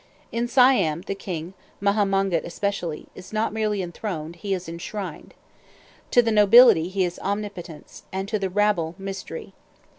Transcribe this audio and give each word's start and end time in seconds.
In 0.31 0.47
Siam, 0.47 1.01
the 1.01 1.13
king 1.13 1.53
Maha 1.79 2.05
Mongkut 2.05 2.43
especially 2.43 3.05
is 3.13 3.31
not 3.31 3.53
merely 3.53 3.83
enthroned, 3.83 4.37
he 4.37 4.51
is 4.55 4.67
enshrined. 4.67 5.35
To 6.09 6.23
the 6.23 6.31
nobility 6.31 6.89
he 6.89 7.05
is 7.05 7.19
omnipotence, 7.19 8.01
and 8.11 8.27
to 8.27 8.39
the 8.39 8.49
rabble 8.49 8.95
mystery. 8.97 9.53